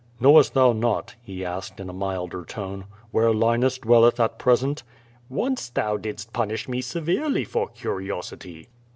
"Knowest 0.19 0.55
thou 0.55 0.71
not, 0.73 1.13
he 1.21 1.45
asked, 1.45 1.79
in 1.79 1.87
a 1.87 1.93
milder 1.93 2.43
tone, 2.43 2.85
"where 3.11 3.31
Linus 3.31 3.77
dwelleth 3.77 4.19
at 4.19 4.39
present? 4.39 4.81
"Once 5.29 5.69
thou 5.69 5.95
didst 5.95 6.33
punish 6.33 6.67
me 6.67 6.81
severely 6.81 7.43
for 7.45 7.67
curiosity. 7.67 8.67